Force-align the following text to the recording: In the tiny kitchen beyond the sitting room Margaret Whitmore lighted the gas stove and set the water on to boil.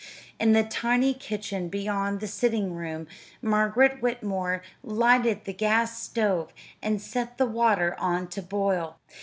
In 0.39 0.53
the 0.53 0.63
tiny 0.63 1.13
kitchen 1.13 1.69
beyond 1.69 2.21
the 2.21 2.27
sitting 2.27 2.73
room 2.73 3.07
Margaret 3.39 4.01
Whitmore 4.01 4.63
lighted 4.81 5.43
the 5.45 5.53
gas 5.53 6.01
stove 6.01 6.55
and 6.81 6.99
set 6.99 7.37
the 7.37 7.45
water 7.45 7.95
on 7.99 8.27
to 8.29 8.41
boil. 8.41 8.97